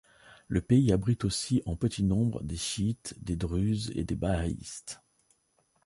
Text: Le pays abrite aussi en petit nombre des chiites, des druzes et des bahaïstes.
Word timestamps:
Le 0.47 0.61
pays 0.61 0.91
abrite 0.91 1.25
aussi 1.25 1.61
en 1.67 1.75
petit 1.75 2.01
nombre 2.01 2.41
des 2.43 2.57
chiites, 2.57 3.13
des 3.21 3.35
druzes 3.35 3.91
et 3.93 4.03
des 4.03 4.15
bahaïstes. 4.15 5.03